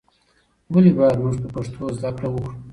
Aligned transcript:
ولې 0.73 0.91
باید 0.97 1.17
موږ 1.23 1.35
په 1.41 1.47
پښتو 1.55 1.83
زده 1.97 2.09
کړه 2.17 2.27
وکړو؟ 2.31 2.55